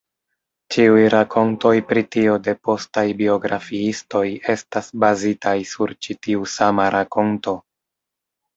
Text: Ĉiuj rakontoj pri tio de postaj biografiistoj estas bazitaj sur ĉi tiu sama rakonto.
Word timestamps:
Ĉiuj 0.75 1.01
rakontoj 1.13 1.73
pri 1.91 2.03
tio 2.15 2.37
de 2.47 2.55
postaj 2.69 3.05
biografiistoj 3.21 4.23
estas 4.55 4.91
bazitaj 5.05 5.55
sur 5.75 5.97
ĉi 6.07 6.19
tiu 6.27 6.51
sama 6.57 6.91
rakonto. 6.99 7.59